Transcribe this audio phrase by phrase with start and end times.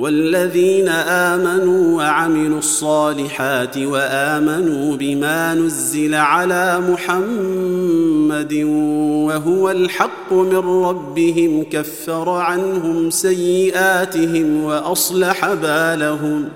[0.00, 8.54] والذين آمنوا وعملوا الصالحات وآمنوا بما نزل على محمد
[9.26, 16.48] وهو الحق من ربهم كفر عنهم سيئاتهم وأصلح بالهم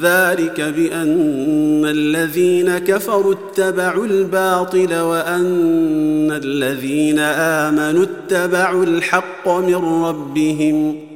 [0.00, 11.07] ذلك بأن الذين كفروا اتبعوا الباطل وأن الذين آمنوا اتبعوا الحق من ربهم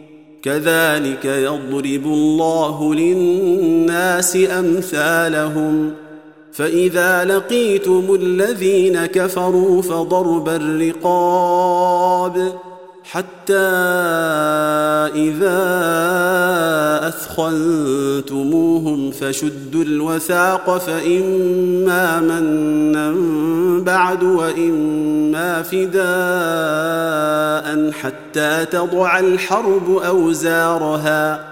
[0.42, 5.92] كذلك يضرب الله للناس أمثالهم.
[6.52, 12.52] فإذا لقيتم الذين كفروا فضرب الرقاب.
[13.04, 13.68] حتى
[15.14, 15.62] إذا
[17.08, 23.14] أثخنتموهم فشدوا الوثاق فإما منا
[23.84, 26.02] بعد وإما فداء
[27.92, 31.51] حتى تضع الحرب أوزارها.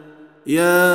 [0.47, 0.91] يا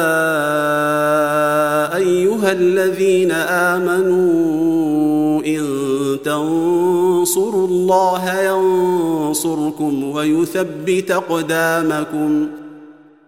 [1.96, 4.66] أيها الذين آمنوا
[5.46, 5.62] إن
[6.24, 12.48] تنصروا الله ينصركم ويثبت أقدامكم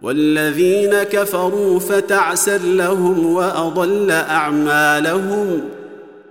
[0.03, 5.61] والذين كفروا فتعسا لهم وأضل أعمالهم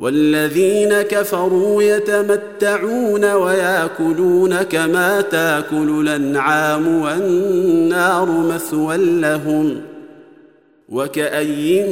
[0.00, 9.80] والذين كفروا يتمتعون وياكلون كما تاكل الأنعام والنار مثوى لهم
[10.88, 11.84] وكأي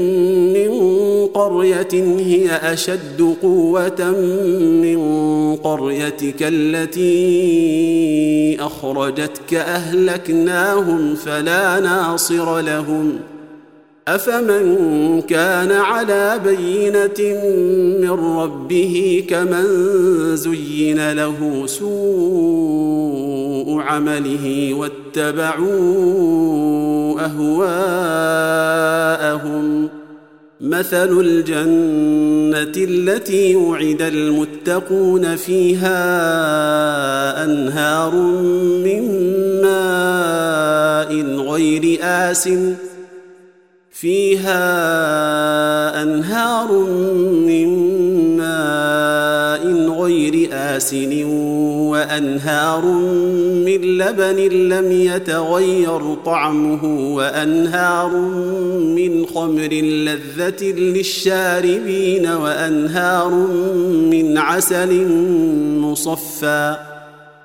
[0.55, 0.71] من
[1.27, 4.11] قرية هي أشد قوة
[4.83, 4.99] من
[5.57, 7.07] قريتك التي
[8.61, 13.38] أخرجتك أهلكناهم فلا ناصر لهم ۖ
[14.09, 17.21] أفمن كان على بينة
[18.01, 19.67] من ربه كمن
[20.37, 21.89] زين له سوء
[23.81, 25.69] عمله واتبعوا
[27.21, 28.29] أهواءهم.
[30.61, 35.95] مثل الجنة التي وعد المتقون فيها
[37.45, 38.15] أنهار
[38.85, 39.03] من
[39.63, 41.13] ماء
[41.51, 42.49] غير آسٍ
[44.01, 44.63] فيها
[46.03, 46.73] أنهار
[47.47, 47.69] من
[48.37, 51.25] ماء غير آسن
[51.91, 52.85] وأنهار
[53.67, 54.37] من لبن
[54.69, 58.17] لم يتغير طعمه وأنهار
[58.79, 63.31] من خمر لذة للشاربين وأنهار
[64.11, 65.07] من عسل
[65.81, 66.77] مصفى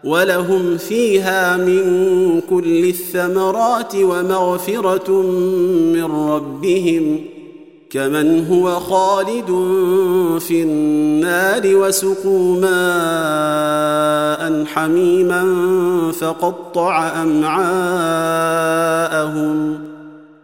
[0.03, 5.11] ولهم فيها من كل الثمرات ومغفرة
[5.93, 7.19] من ربهم
[7.89, 9.45] كمن هو خالد
[10.39, 13.93] في النار وسقوا ماء
[14.65, 15.43] حميما
[16.11, 18.33] فقطع أمعاءهم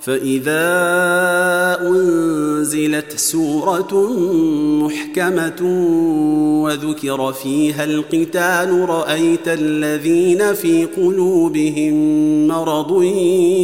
[0.00, 0.68] فإذا
[1.82, 4.10] أنزلت سورة
[4.82, 5.62] محكمة
[6.64, 11.94] وذكر فيها القتال رأيت الذين في قلوبهم
[12.48, 13.02] مرض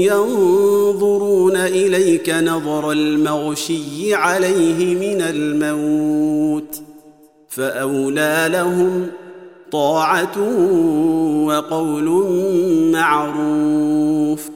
[0.09, 6.83] ينظرون إليك نظر المغشي عليه من الموت
[7.49, 9.06] فأولى لهم
[9.73, 10.38] طاعة
[11.47, 12.05] وقول
[12.93, 14.56] معروف.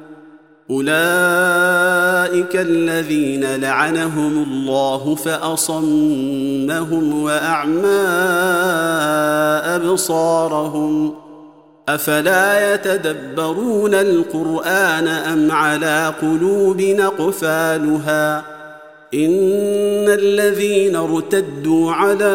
[0.71, 6.43] أولئك الذين لعنهم الله فأصمهم
[7.23, 8.01] وأعمى
[9.75, 11.13] أبصارهم
[11.89, 18.37] أفلا يتدبرون القرآن أم على قلوب نقفالها
[19.13, 22.31] إن الذين ارتدوا على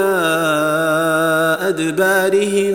[1.60, 2.74] أدبارهم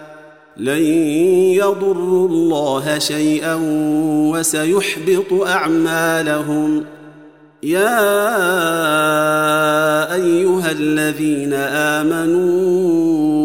[0.57, 0.85] لن
[1.55, 3.59] يضروا الله شيئا
[4.33, 6.83] وسيحبط أعمالهم.
[7.63, 8.03] يا
[10.13, 11.53] أيها الذين
[12.03, 13.41] آمنوا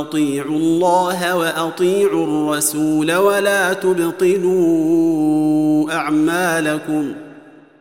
[0.00, 5.12] أطيعوا الله وأطيعوا الرسول ولا تبطلوا
[5.92, 7.12] أعمالكم.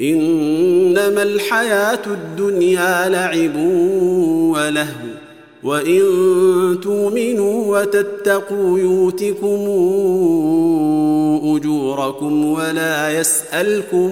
[0.00, 3.56] إنما الحياة الدنيا لعب
[4.54, 5.14] ولهو
[5.62, 6.02] وإن
[6.82, 9.60] تؤمنوا وتتقوا يؤتكم
[11.56, 14.10] أجوركم ولا يسألكم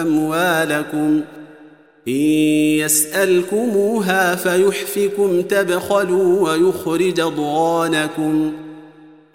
[0.00, 1.20] أموالكم
[2.08, 2.14] إن
[2.84, 8.52] يسألكموها فيحفكم تبخلوا ويخرج ضغانكم.